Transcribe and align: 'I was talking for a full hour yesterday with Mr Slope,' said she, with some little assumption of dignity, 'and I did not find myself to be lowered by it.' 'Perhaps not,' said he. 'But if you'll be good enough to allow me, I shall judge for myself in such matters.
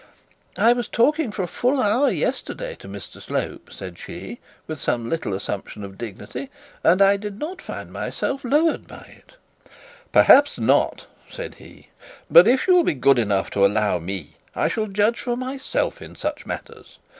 'I 0.57 0.73
was 0.73 0.87
talking 0.87 1.31
for 1.31 1.43
a 1.43 1.47
full 1.47 1.79
hour 1.79 2.09
yesterday 2.09 2.69
with 2.81 2.91
Mr 2.91 3.21
Slope,' 3.21 3.69
said 3.71 3.99
she, 3.99 4.39
with 4.65 4.81
some 4.81 5.07
little 5.07 5.31
assumption 5.35 5.83
of 5.83 5.99
dignity, 5.99 6.49
'and 6.83 7.03
I 7.03 7.17
did 7.17 7.37
not 7.37 7.61
find 7.61 7.93
myself 7.93 8.41
to 8.41 8.47
be 8.49 8.55
lowered 8.55 8.87
by 8.87 9.01
it.' 9.27 9.35
'Perhaps 10.11 10.57
not,' 10.57 11.05
said 11.29 11.53
he. 11.61 11.89
'But 12.31 12.47
if 12.47 12.65
you'll 12.65 12.83
be 12.83 12.95
good 12.95 13.19
enough 13.19 13.51
to 13.51 13.63
allow 13.63 13.99
me, 13.99 14.37
I 14.55 14.69
shall 14.69 14.87
judge 14.87 15.19
for 15.19 15.37
myself 15.37 16.01
in 16.01 16.15
such 16.15 16.47
matters. 16.47 16.97